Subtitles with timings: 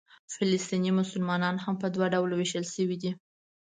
[0.35, 3.11] فلسطیني مسلمانان هم په دوه ډوله وېشل شوي دي.